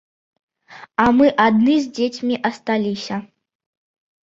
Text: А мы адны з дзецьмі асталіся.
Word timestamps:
А 1.03 1.05
мы 1.17 1.27
адны 1.45 1.77
з 1.85 1.93
дзецьмі 1.99 2.41
асталіся. 2.51 3.23